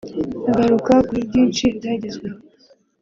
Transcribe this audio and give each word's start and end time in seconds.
Agaruka 0.49 0.93
kuri 1.07 1.21
byinshi 1.29 1.65
byagezweho 1.77 2.39